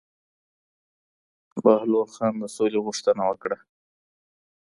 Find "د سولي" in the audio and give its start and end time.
2.39-2.79